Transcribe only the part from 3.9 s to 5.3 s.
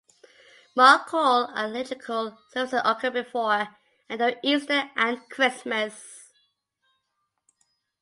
and during Easter and